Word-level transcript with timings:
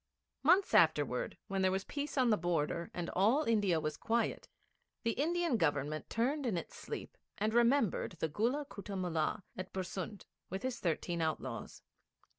Months 0.41 0.73
afterwards 0.73 1.35
when 1.47 1.61
there 1.61 1.69
was 1.71 1.83
peace 1.83 2.17
on 2.17 2.31
the 2.31 2.35
border, 2.35 2.89
and 2.91 3.07
all 3.11 3.43
India 3.43 3.79
was 3.79 3.97
quiet, 3.97 4.47
the 5.03 5.11
Indian 5.11 5.57
Government 5.57 6.09
turned 6.09 6.47
in 6.47 6.57
its 6.57 6.75
sleep 6.75 7.15
and 7.37 7.53
remembered 7.53 8.13
the 8.13 8.27
Gulla 8.27 8.65
Kutta 8.65 8.97
Mullah 8.97 9.43
at 9.55 9.71
Bersund, 9.71 10.25
with 10.49 10.63
his 10.63 10.79
thirteen 10.79 11.21
outlaws. 11.21 11.83